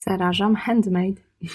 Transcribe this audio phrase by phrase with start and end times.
[0.00, 1.20] Zarażam handmade.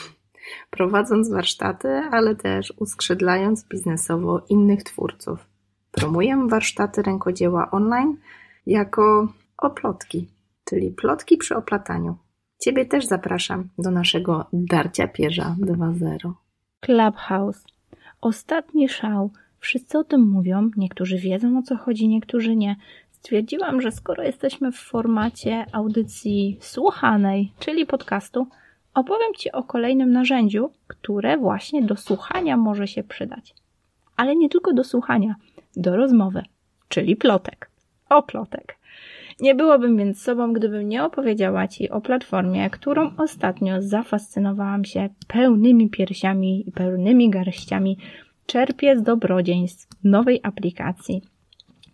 [0.69, 5.47] Prowadząc warsztaty, ale też uskrzydlając biznesowo innych twórców.
[5.91, 8.17] Promuję warsztaty rękodzieła online
[8.65, 9.27] jako
[9.57, 10.27] oplotki,
[10.65, 12.17] czyli plotki przy oplataniu.
[12.59, 16.31] Ciebie też zapraszam do naszego Darcia Pierza 2.0.
[16.79, 17.65] Clubhouse.
[18.21, 19.31] Ostatni szał.
[19.59, 22.75] Wszyscy o tym mówią, niektórzy wiedzą o co chodzi, niektórzy nie.
[23.25, 28.47] Stwierdziłam, że skoro jesteśmy w formacie audycji słuchanej, czyli podcastu,
[28.93, 33.53] opowiem Ci o kolejnym narzędziu, które właśnie do słuchania może się przydać.
[34.17, 35.35] Ale nie tylko do słuchania,
[35.75, 36.43] do rozmowy,
[36.89, 37.69] czyli plotek.
[38.09, 38.77] O plotek.
[39.39, 45.89] Nie byłabym więc sobą, gdybym nie opowiedziała Ci o platformie, którą ostatnio zafascynowałam się pełnymi
[45.89, 47.97] piersiami i pełnymi garściami.
[48.45, 51.21] Czerpię z dobrodziejstw nowej aplikacji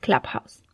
[0.02, 0.71] Clubhouse.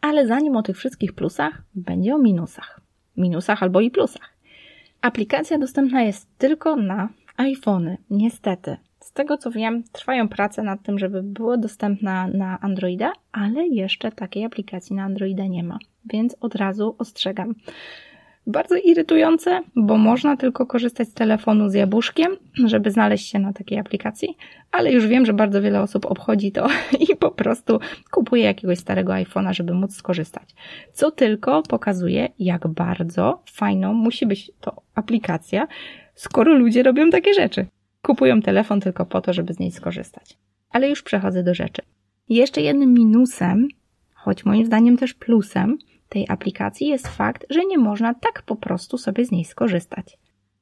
[0.00, 2.80] Ale zanim o tych wszystkich plusach, będzie o minusach.
[3.16, 4.34] Minusach albo i plusach.
[5.00, 8.76] Aplikacja dostępna jest tylko na iPhony, niestety.
[9.00, 14.12] Z tego co wiem, trwają prace nad tym, żeby było dostępna na Androida, ale jeszcze
[14.12, 17.54] takiej aplikacji na Androida nie ma, więc od razu ostrzegam.
[18.50, 23.78] Bardzo irytujące, bo można tylko korzystać z telefonu z jabłuszkiem, żeby znaleźć się na takiej
[23.78, 24.36] aplikacji,
[24.72, 26.68] ale już wiem, że bardzo wiele osób obchodzi to
[27.10, 30.54] i po prostu kupuje jakiegoś starego iPhone'a, żeby móc skorzystać.
[30.92, 35.66] Co tylko pokazuje, jak bardzo fajną musi być to aplikacja,
[36.14, 37.66] skoro ludzie robią takie rzeczy.
[38.02, 40.38] Kupują telefon tylko po to, żeby z niej skorzystać.
[40.70, 41.82] Ale już przechodzę do rzeczy.
[42.28, 43.68] Jeszcze jednym minusem,
[44.14, 45.78] choć moim zdaniem też plusem,
[46.10, 50.18] tej aplikacji jest fakt, że nie można tak po prostu sobie z niej skorzystać.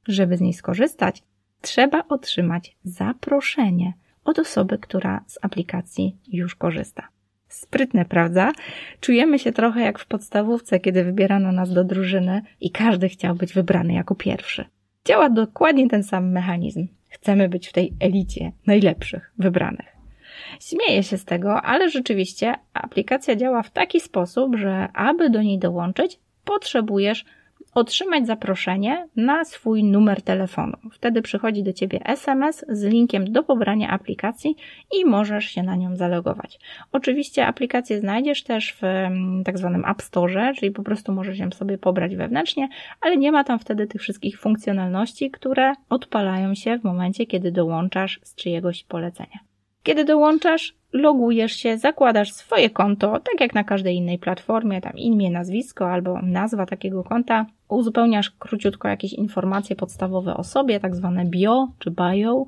[0.09, 1.23] Żeby z niej skorzystać,
[1.61, 3.93] trzeba otrzymać zaproszenie
[4.25, 7.09] od osoby, która z aplikacji już korzysta.
[7.49, 8.53] Sprytne, prawda?
[9.01, 13.53] Czujemy się trochę jak w podstawówce, kiedy wybierano nas do drużyny i każdy chciał być
[13.53, 14.65] wybrany jako pierwszy.
[15.05, 16.87] Działa dokładnie ten sam mechanizm.
[17.09, 19.98] Chcemy być w tej elicie najlepszych, wybranych.
[20.61, 25.59] Śmieję się z tego, ale rzeczywiście aplikacja działa w taki sposób, że aby do niej
[25.59, 27.25] dołączyć, potrzebujesz
[27.75, 30.77] otrzymać zaproszenie na swój numer telefonu.
[30.93, 34.57] Wtedy przychodzi do ciebie SMS z linkiem do pobrania aplikacji
[35.01, 36.59] i możesz się na nią zalogować.
[36.93, 41.51] Oczywiście aplikację znajdziesz też w mm, tak zwanym App Store, czyli po prostu możesz ją
[41.51, 42.69] sobie pobrać wewnętrznie,
[43.01, 48.21] ale nie ma tam wtedy tych wszystkich funkcjonalności, które odpalają się w momencie, kiedy dołączasz
[48.23, 49.39] z czyjegoś polecenia.
[49.83, 55.31] Kiedy dołączasz, logujesz się, zakładasz swoje konto, tak jak na każdej innej platformie, tam imię,
[55.31, 61.69] nazwisko albo nazwa takiego konta, uzupełniasz króciutko jakieś informacje podstawowe o sobie, tak zwane bio
[61.79, 62.47] czy bio,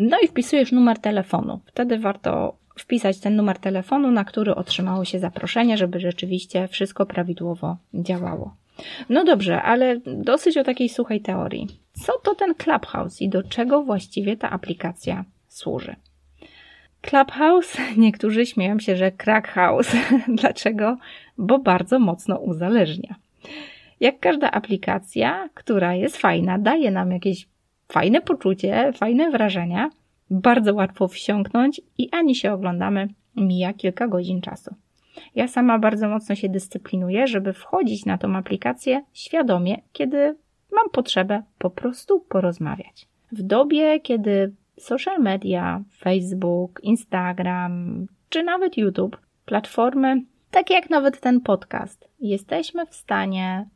[0.00, 1.60] no i wpisujesz numer telefonu.
[1.66, 7.76] Wtedy warto wpisać ten numer telefonu, na który otrzymało się zaproszenie, żeby rzeczywiście wszystko prawidłowo
[7.94, 8.56] działało.
[9.08, 11.66] No dobrze, ale dosyć o takiej suchej teorii.
[11.92, 15.96] Co to ten Clubhouse i do czego właściwie ta aplikacja służy?
[17.06, 19.96] Clubhouse, niektórzy śmieją się, że crack house.
[20.40, 20.96] Dlaczego?
[21.38, 23.14] Bo bardzo mocno uzależnia.
[24.00, 27.48] Jak każda aplikacja, która jest fajna, daje nam jakieś
[27.88, 29.90] fajne poczucie, fajne wrażenia,
[30.30, 34.74] bardzo łatwo wsiąknąć i ani się oglądamy, mija kilka godzin czasu.
[35.34, 40.36] Ja sama bardzo mocno się dyscyplinuję, żeby wchodzić na tą aplikację świadomie, kiedy
[40.72, 43.08] mam potrzebę po prostu porozmawiać.
[43.32, 51.40] W dobie, kiedy social media, Facebook, Instagram czy nawet YouTube, platformy, takie jak nawet ten
[51.40, 53.68] podcast, jesteśmy w stanie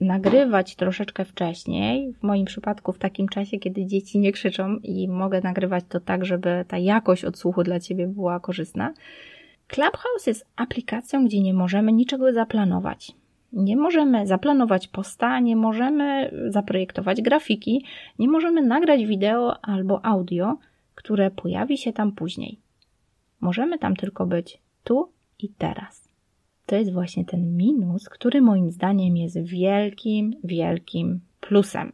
[0.00, 5.40] nagrywać troszeczkę wcześniej, w moim przypadku w takim czasie, kiedy dzieci nie krzyczą i mogę
[5.40, 8.94] nagrywać to tak, żeby ta jakość odsłuchu dla Ciebie była korzystna.
[9.68, 13.12] Clubhouse jest aplikacją, gdzie nie możemy niczego zaplanować.
[13.52, 17.84] Nie możemy zaplanować posta, nie możemy zaprojektować grafiki,
[18.18, 20.56] nie możemy nagrać wideo albo audio,
[20.94, 22.58] które pojawi się tam później.
[23.40, 25.08] Możemy tam tylko być tu
[25.38, 26.08] i teraz.
[26.66, 31.92] To jest właśnie ten minus, który moim zdaniem jest wielkim, wielkim plusem.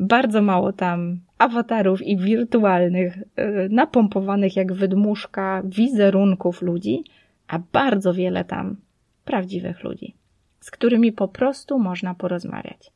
[0.00, 7.04] Bardzo mało tam awatarów i wirtualnych, e, napompowanych jak wydmuszka wizerunków ludzi,
[7.48, 8.76] a bardzo wiele tam
[9.24, 10.19] prawdziwych ludzi
[10.70, 12.92] z którymi po prostu można porozmawiać.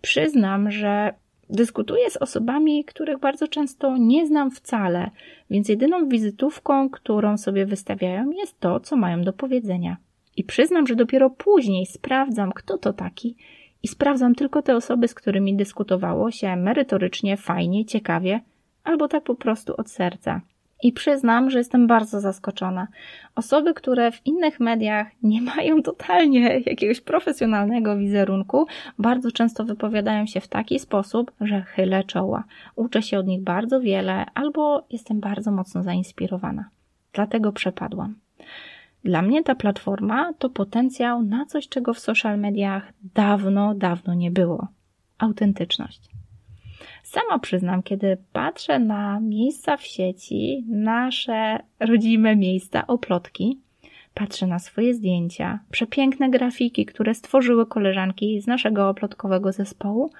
[0.00, 1.14] Przyznam, że
[1.50, 5.10] dyskutuję z osobami, których bardzo często nie znam wcale,
[5.50, 9.96] więc jedyną wizytówką, którą sobie wystawiają, jest to, co mają do powiedzenia.
[10.36, 13.36] I przyznam, że dopiero później sprawdzam, kto to taki,
[13.82, 18.40] i sprawdzam tylko te osoby, z którymi dyskutowało się merytorycznie, fajnie, ciekawie,
[18.84, 20.40] albo tak po prostu od serca.
[20.82, 22.88] I przyznam, że jestem bardzo zaskoczona.
[23.34, 28.66] Osoby, które w innych mediach nie mają totalnie jakiegoś profesjonalnego wizerunku,
[28.98, 32.44] bardzo często wypowiadają się w taki sposób, że chylę czoła.
[32.76, 36.68] Uczę się od nich bardzo wiele albo jestem bardzo mocno zainspirowana.
[37.12, 38.14] Dlatego przepadłam.
[39.04, 44.30] Dla mnie ta platforma to potencjał na coś, czego w social mediach dawno, dawno nie
[44.30, 44.68] było.
[45.18, 46.17] Autentyczność.
[47.02, 53.58] Sama przyznam, kiedy patrzę na miejsca w sieci, nasze rodzime miejsca, oplotki,
[54.14, 60.10] patrzę na swoje zdjęcia, przepiękne grafiki, które stworzyły koleżanki z naszego oplotkowego zespołu,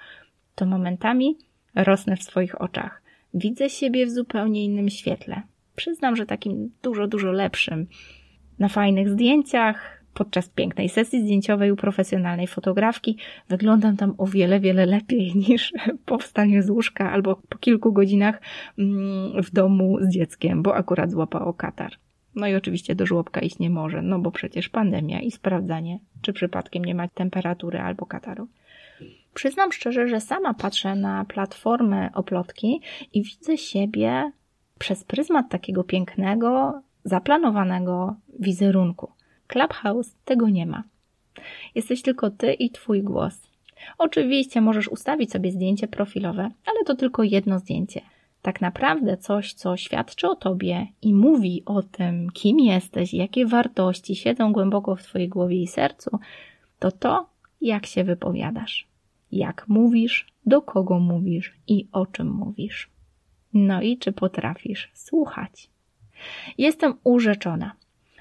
[0.55, 1.39] to momentami
[1.75, 3.03] rosnę w swoich oczach.
[3.35, 5.43] Widzę siebie w zupełnie innym świetle.
[5.77, 7.87] Przyznam, że takim dużo, dużo lepszym.
[8.59, 13.19] Na fajnych zdjęciach, podczas pięknej sesji zdjęciowej u profesjonalnej fotografki
[13.49, 15.73] wyglądam tam o wiele, wiele lepiej niż
[16.07, 18.41] po wstaniu z łóżka albo po kilku godzinach
[18.79, 21.93] mm, w domu z dzieckiem, bo akurat złapało katar.
[22.35, 26.33] No i oczywiście do żłobka iść nie może, no bo przecież pandemia i sprawdzanie, czy
[26.33, 28.49] przypadkiem nie ma temperatury albo kataru.
[29.35, 32.81] Przyznam szczerze, że sama patrzę na platformę oplotki
[33.13, 34.33] i widzę siebie
[34.79, 39.18] przez pryzmat takiego pięknego, zaplanowanego wizerunku.
[39.49, 40.83] Clubhouse tego nie ma.
[41.75, 43.49] Jesteś tylko ty i twój głos.
[43.99, 48.01] Oczywiście możesz ustawić sobie zdjęcie profilowe, ale to tylko jedno zdjęcie.
[48.43, 54.17] Tak naprawdę coś, co świadczy o tobie i mówi o tym, kim jesteś, jakie wartości
[54.17, 56.19] siedzą głęboko w twojej głowie i sercu,
[56.79, 57.27] to to,
[57.61, 58.87] jak się wypowiadasz,
[59.33, 62.91] jak mówisz, do kogo mówisz i o czym mówisz.
[63.55, 65.71] No i czy potrafisz słuchać.
[66.59, 67.73] Jestem urzeczona.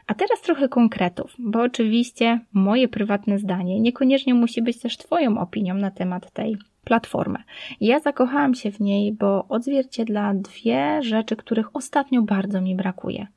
[0.07, 5.73] A teraz trochę konkretów, bo oczywiście moje prywatne zdanie niekoniecznie musi być też Twoją opinią
[5.73, 7.39] na temat tej platformy.
[7.81, 13.27] Ja zakochałam się w niej, bo odzwierciedla dwie rzeczy, których ostatnio bardzo mi brakuje.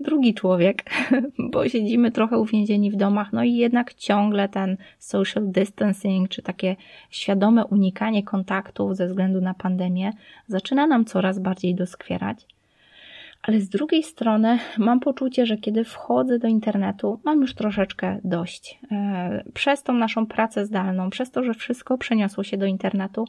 [0.00, 0.90] Drugi człowiek,
[1.52, 6.76] bo siedzimy trochę uwięzieni w domach, no i jednak ciągle ten social distancing, czy takie
[7.10, 10.12] świadome unikanie kontaktów ze względu na pandemię,
[10.46, 12.46] zaczyna nam coraz bardziej doskwierać
[13.42, 18.80] ale z drugiej strony mam poczucie, że kiedy wchodzę do internetu, mam już troszeczkę dość.
[18.92, 23.24] E, przez tą naszą pracę zdalną, przez to, że wszystko przeniosło się do internetu,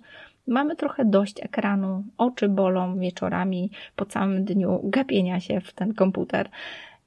[0.48, 6.50] mamy trochę dość ekranu, oczy bolą wieczorami po całym dniu gapienia się w ten komputer.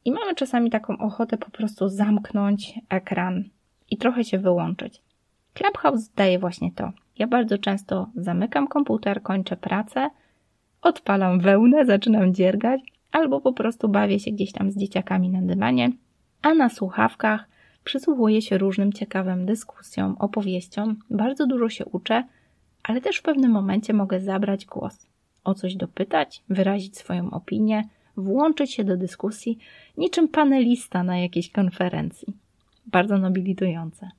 [0.05, 3.45] I mamy czasami taką ochotę po prostu zamknąć ekran
[3.91, 5.03] i trochę się wyłączyć.
[5.55, 6.93] Clubhouse daje właśnie to.
[7.19, 10.11] Ja bardzo często zamykam komputer, kończę pracę,
[10.83, 12.81] odpalam wełnę, zaczynam dziergać
[13.13, 15.91] albo po prostu bawię się gdzieś tam z dzieciakami na dywanie,
[16.43, 17.49] a na słuchawkach
[17.85, 22.25] przysłuchuję się różnym ciekawym dyskusjom, opowieściom, bardzo dużo się uczę,
[22.83, 25.07] ale też w pewnym momencie mogę zabrać głos,
[25.45, 27.85] o coś dopytać, wyrazić swoją opinię,
[28.17, 29.59] włączyć się do dyskusji,
[29.97, 32.35] niczym panelista na jakiejś konferencji.
[32.87, 34.11] Bardzo nobilitujące.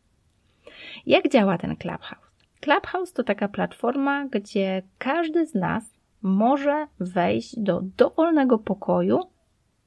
[1.05, 2.31] Jak działa ten Clubhouse?
[2.59, 9.19] Clubhouse to taka platforma, gdzie każdy z nas może wejść do dowolnego pokoju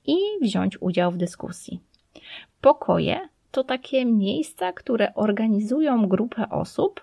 [0.06, 1.80] i wziąć udział w dyskusji.
[2.60, 7.02] Pokoje to takie miejsca, które organizują grupę osób,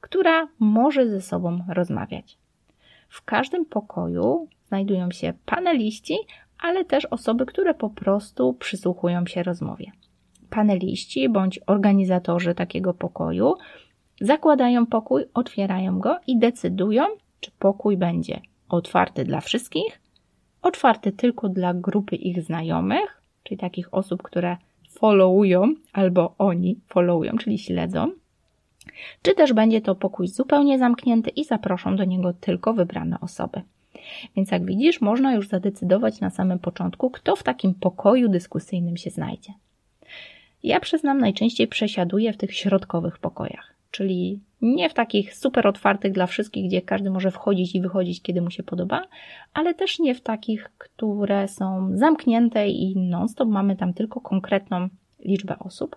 [0.00, 2.38] która może ze sobą rozmawiać.
[3.08, 6.16] W każdym pokoju znajdują się paneliści,
[6.58, 9.92] ale też osoby, które po prostu przysłuchują się rozmowie.
[10.50, 13.54] Paneliści bądź organizatorzy takiego pokoju
[14.20, 17.04] zakładają pokój, otwierają go i decydują,
[17.40, 20.00] czy pokój będzie otwarty dla wszystkich,
[20.62, 24.56] otwarty tylko dla grupy ich znajomych, czyli takich osób, które
[24.90, 28.12] followują albo oni followują, czyli śledzą,
[29.22, 33.62] czy też będzie to pokój zupełnie zamknięty i zaproszą do niego tylko wybrane osoby.
[34.36, 39.10] Więc jak widzisz, można już zadecydować na samym początku, kto w takim pokoju dyskusyjnym się
[39.10, 39.52] znajdzie.
[40.62, 46.26] Ja przyznam, najczęściej przesiaduję w tych środkowych pokojach czyli nie w takich super otwartych dla
[46.26, 49.02] wszystkich, gdzie każdy może wchodzić i wychodzić, kiedy mu się podoba,
[49.54, 54.88] ale też nie w takich, które są zamknięte i non-stop mamy tam tylko konkretną
[55.24, 55.96] liczbę osób,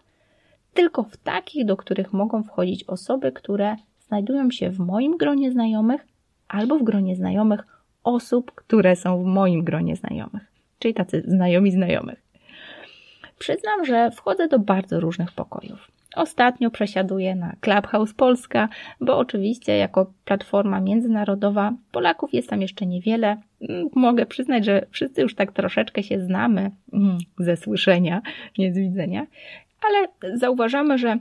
[0.73, 3.75] tylko w takich, do których mogą wchodzić osoby, które
[4.07, 6.07] znajdują się w moim gronie znajomych
[6.47, 7.63] albo w gronie znajomych
[8.03, 12.23] osób, które są w moim gronie znajomych, czyli tacy znajomi znajomych.
[13.39, 15.98] Przyznam, że wchodzę do bardzo różnych pokojów.
[16.15, 18.69] Ostatnio przesiaduję na Clubhouse Polska,
[19.01, 23.37] bo oczywiście jako platforma międzynarodowa Polaków jest tam jeszcze niewiele.
[23.69, 28.21] Mm, mogę przyznać, że wszyscy już tak troszeczkę się znamy mm, ze słyszenia,
[28.57, 29.27] nie z widzenia,
[29.87, 31.17] ale zauważamy, że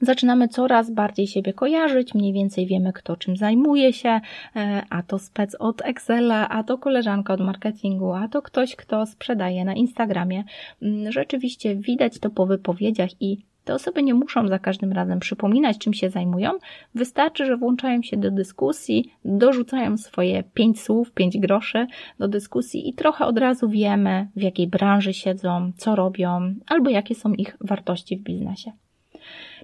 [0.00, 4.20] zaczynamy coraz bardziej siebie kojarzyć, mniej więcej wiemy, kto czym zajmuje się,
[4.56, 9.06] e, a to spec od Excela, a to koleżanka od marketingu, a to ktoś, kto
[9.06, 10.44] sprzedaje na Instagramie.
[10.82, 15.78] Mm, rzeczywiście widać to po wypowiedziach i te osoby nie muszą za każdym razem przypominać,
[15.78, 16.50] czym się zajmują.
[16.94, 21.86] Wystarczy, że włączają się do dyskusji, dorzucają swoje pięć słów, pięć groszy
[22.18, 27.14] do dyskusji i trochę od razu wiemy, w jakiej branży siedzą, co robią, albo jakie
[27.14, 28.72] są ich wartości w biznesie.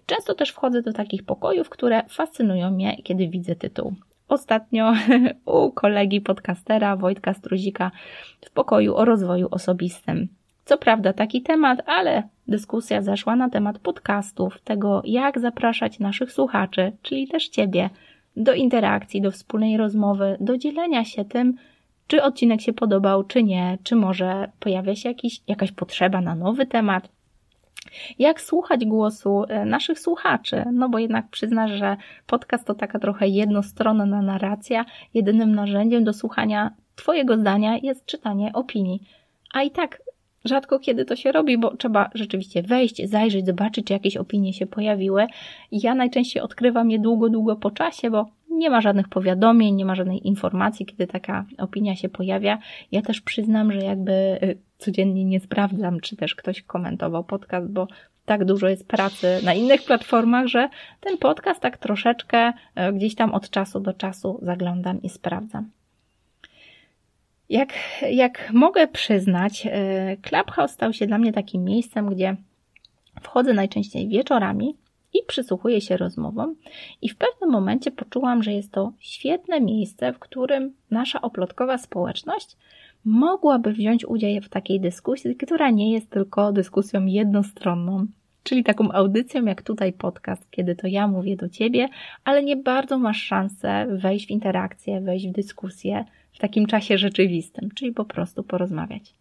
[0.06, 3.94] Często też wchodzę do takich pokojów, które fascynują mnie, kiedy widzę tytuł.
[4.28, 4.92] Ostatnio
[5.60, 7.90] u kolegi podcastera Wojtka Struzika
[8.40, 10.28] w pokoju o rozwoju osobistym.
[10.66, 16.92] Co prawda taki temat, ale dyskusja zeszła na temat podcastów, tego jak zapraszać naszych słuchaczy,
[17.02, 17.90] czyli też Ciebie,
[18.36, 21.56] do interakcji, do wspólnej rozmowy, do dzielenia się tym,
[22.06, 26.66] czy odcinek się podobał, czy nie, czy może pojawia się jakiś, jakaś potrzeba na nowy
[26.66, 27.08] temat.
[28.18, 30.64] Jak słuchać głosu e, naszych słuchaczy?
[30.72, 31.96] No bo jednak przyznasz, że
[32.26, 34.84] podcast to taka trochę jednostronna narracja.
[35.14, 39.02] Jedynym narzędziem do słuchania Twojego zdania jest czytanie opinii.
[39.52, 40.05] A i tak
[40.46, 44.66] rzadko kiedy to się robi, bo trzeba rzeczywiście wejść, zajrzeć, zobaczyć, czy jakieś opinie się
[44.66, 45.26] pojawiły.
[45.72, 49.94] Ja najczęściej odkrywam je długo, długo po czasie, bo nie ma żadnych powiadomień, nie ma
[49.94, 52.58] żadnej informacji, kiedy taka opinia się pojawia.
[52.92, 57.88] Ja też przyznam, że jakby y, codziennie nie sprawdzam, czy też ktoś komentował podcast, bo
[58.24, 60.68] tak dużo jest pracy na innych platformach, że
[61.00, 65.70] ten podcast tak troszeczkę y, gdzieś tam od czasu do czasu zaglądam i sprawdzam.
[67.48, 67.72] Jak,
[68.10, 69.70] jak mogę przyznać, y,
[70.22, 72.36] Clubhouse stał się dla mnie takim miejscem, gdzie
[73.22, 74.76] wchodzę najczęściej wieczorami
[75.14, 76.54] i przysłuchuję się rozmowom,
[77.02, 82.56] i w pewnym momencie poczułam, że jest to świetne miejsce, w którym nasza oplotkowa społeczność
[83.04, 88.06] mogłaby wziąć udział w takiej dyskusji, która nie jest tylko dyskusją jednostronną,
[88.42, 91.88] czyli taką audycją jak tutaj podcast, kiedy to ja mówię do ciebie,
[92.24, 96.04] ale nie bardzo masz szansę wejść w interakcję, wejść w dyskusję
[96.36, 99.14] w takim czasie rzeczywistym, czyli po prostu porozmawiać.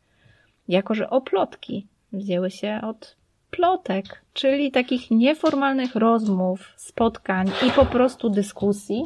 [0.67, 3.15] Jako, że oplotki wzięły się od
[3.51, 9.05] plotek, czyli takich nieformalnych rozmów, spotkań i po prostu dyskusji,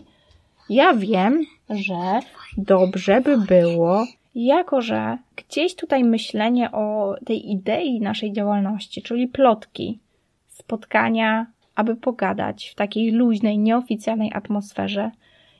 [0.70, 2.20] ja wiem, że
[2.58, 10.00] dobrze by było, jako że gdzieś tutaj myślenie o tej idei naszej działalności, czyli plotki,
[10.48, 15.12] spotkania, aby pogadać w takiej luźnej, nieoficjalnej atmosferze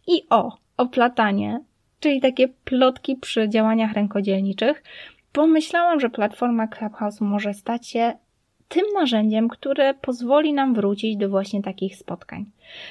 [0.08, 1.60] i o, oplatanie,
[2.00, 4.84] czyli takie plotki przy działaniach rękodzielniczych,
[5.32, 8.14] pomyślałam, że platforma Clubhouse może stać się
[8.70, 12.46] tym narzędziem, które pozwoli nam wrócić do właśnie takich spotkań.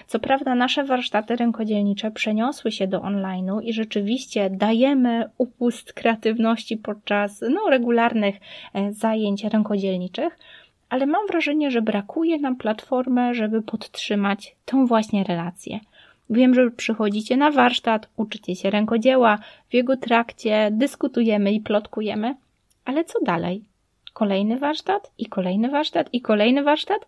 [0.06, 7.44] Co prawda, nasze warsztaty rękodzielnicze przeniosły się do online'u i rzeczywiście dajemy upust kreatywności podczas
[7.50, 8.36] no, regularnych
[8.74, 10.38] e, zajęć rękodzielniczych,
[10.88, 15.80] ale mam wrażenie, że brakuje nam platformy, żeby podtrzymać tą właśnie relację.
[16.30, 22.34] Wiem, że przychodzicie na warsztat, uczycie się rękodzieła, w jego trakcie dyskutujemy i plotkujemy,
[22.84, 23.64] ale co dalej?
[24.18, 27.06] kolejny warsztat i kolejny warsztat i kolejny warsztat.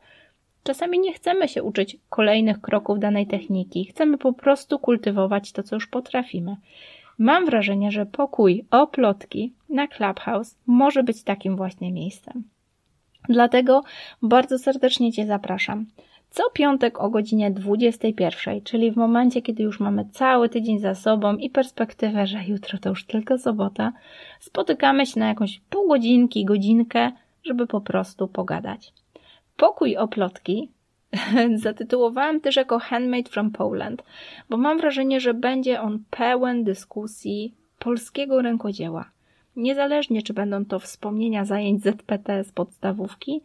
[0.62, 5.76] Czasami nie chcemy się uczyć kolejnych kroków danej techniki, chcemy po prostu kultywować to, co
[5.76, 6.56] już potrafimy.
[7.18, 12.42] Mam wrażenie, że pokój o plotki na Clubhouse może być takim właśnie miejscem.
[13.28, 13.82] Dlatego
[14.22, 15.86] bardzo serdecznie Cię zapraszam.
[16.30, 21.36] Co piątek o godzinie 21, czyli w momencie, kiedy już mamy cały tydzień za sobą
[21.36, 23.92] i perspektywę, że jutro to już tylko sobota,
[24.40, 27.12] spotykamy się na jakąś pół godzinki, godzinkę,
[27.44, 28.92] żeby po prostu pogadać.
[29.56, 30.70] Pokój o plotki
[31.64, 34.02] zatytułowałam też jako Handmade from Poland,
[34.50, 39.10] bo mam wrażenie, że będzie on pełen dyskusji polskiego rękodzieła.
[39.56, 43.42] Niezależnie, czy będą to wspomnienia zajęć ZPT z podstawówki,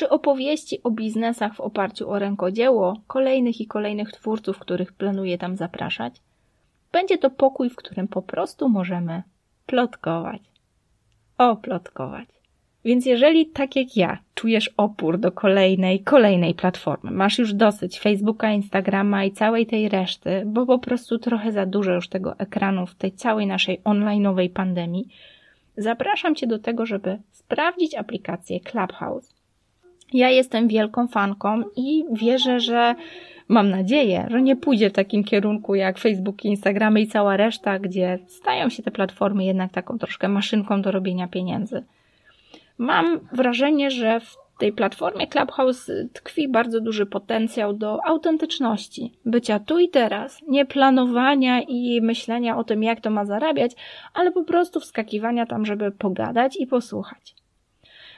[0.00, 5.56] czy opowieści o biznesach w oparciu o rękodzieło kolejnych i kolejnych twórców, których planuję tam
[5.56, 6.20] zapraszać.
[6.92, 9.22] Będzie to pokój, w którym po prostu możemy
[9.66, 10.42] plotkować.
[11.38, 12.28] O, plotkować.
[12.84, 18.52] Więc jeżeli tak jak ja czujesz opór do kolejnej, kolejnej platformy, masz już dosyć Facebooka,
[18.52, 22.94] Instagrama i całej tej reszty, bo po prostu trochę za dużo już tego ekranu w
[22.94, 25.08] tej całej naszej online'owej pandemii,
[25.76, 29.39] zapraszam Cię do tego, żeby sprawdzić aplikację Clubhouse.
[30.12, 32.94] Ja jestem wielką fanką i wierzę, że
[33.48, 38.18] mam nadzieję, że nie pójdzie w takim kierunku jak Facebook, Instagramy i cała reszta, gdzie
[38.26, 41.84] stają się te platformy jednak taką troszkę maszynką do robienia pieniędzy.
[42.78, 49.78] Mam wrażenie, że w tej platformie Clubhouse tkwi bardzo duży potencjał do autentyczności, bycia tu
[49.78, 53.72] i teraz, nie planowania i myślenia o tym, jak to ma zarabiać,
[54.14, 57.39] ale po prostu wskakiwania tam, żeby pogadać i posłuchać.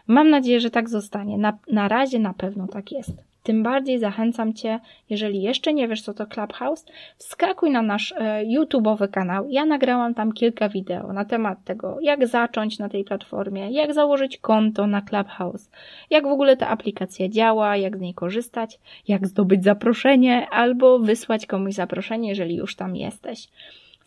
[0.06, 1.38] Mam nadzieję, że tak zostanie.
[1.38, 3.32] Na, na razie na pewno tak jest.
[3.42, 4.80] Tym bardziej zachęcam Cię,
[5.11, 9.49] jeżeli jeszcze nie wiesz, co to Clubhouse, wskakuj na nasz e, YouTube'owy kanał.
[9.49, 14.38] Ja nagrałam tam kilka wideo na temat tego, jak zacząć na tej platformie, jak założyć
[14.38, 15.71] konto na Clubhouse,
[16.11, 18.78] jak w ogóle ta aplikacja działa, jak z niej korzystać,
[19.09, 23.49] jak zdobyć zaproszenie albo wysłać komuś zaproszenie, jeżeli już tam jesteś.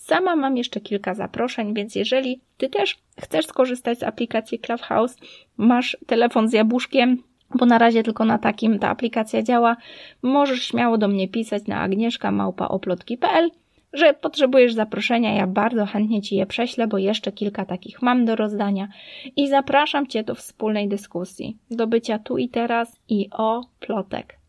[0.06, 5.18] Sama mam jeszcze kilka zaproszeń, więc jeżeli Ty też chcesz skorzystać z aplikacji Clubhouse,
[5.58, 7.24] masz telefon z jabłuszkiem,
[7.56, 9.78] bo na razie tylko na takim ta aplikacja działa,
[10.22, 13.50] możesz śmiało do mnie pisać na agnieszka.małpaoplotki.pl,
[13.94, 18.36] że potrzebujesz zaproszenia, ja bardzo chętnie Ci je prześlę, bo jeszcze kilka takich mam do
[18.36, 18.88] rozdania
[19.36, 24.40] i zapraszam Cię do wspólnej dyskusji, do bycia tu i teraz i o plotek.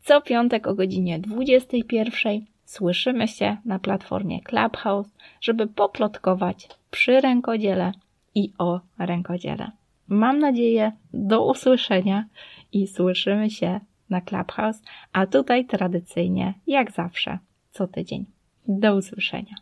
[0.00, 5.10] Co piątek o godzinie 21 słyszymy się na platformie Clubhouse,
[5.40, 7.92] żeby poplotkować przy rękodziele
[8.34, 9.70] i o rękodziele.
[10.08, 12.24] Mam nadzieję, do usłyszenia
[12.72, 17.38] i słyszymy się na Clubhouse, a tutaj tradycyjnie, jak zawsze,
[17.70, 18.26] co tydzień.
[18.68, 19.56] Do usłyszenia.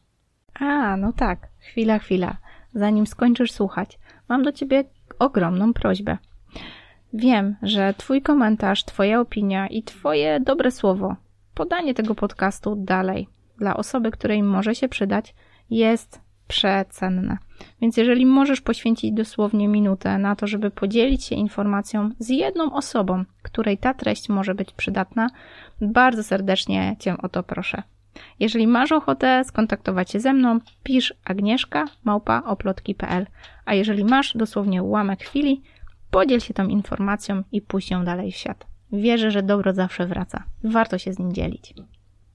[0.61, 2.37] A, no tak, chwila, chwila.
[2.75, 3.99] Zanim skończysz słuchać,
[4.29, 4.85] mam do ciebie
[5.19, 6.19] ogromną prośbę.
[7.13, 11.17] Wiem, że Twój komentarz, Twoja opinia i Twoje dobre słowo,
[11.61, 15.35] podanie tego podcastu dalej dla osoby, której może się przydać,
[15.71, 17.39] jest przecenne.
[17.81, 23.25] Więc jeżeli możesz poświęcić dosłownie minutę na to, żeby podzielić się informacją z jedną osobą,
[23.43, 25.31] której ta treść może być przydatna,
[25.81, 27.83] bardzo serdecznie Cię o to proszę.
[28.39, 33.27] Jeżeli masz ochotę skontaktować się ze mną, pisz agnieszka małpa oplotki.pl,
[33.65, 35.63] a jeżeli masz dosłownie ułamek chwili,
[36.11, 38.70] podziel się tą informacją i puść ją dalej w świat.
[38.93, 40.43] Wierzę, że dobro zawsze wraca.
[40.65, 41.75] Warto się z nim dzielić.